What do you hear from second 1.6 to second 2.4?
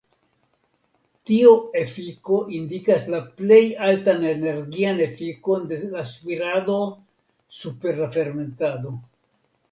efiko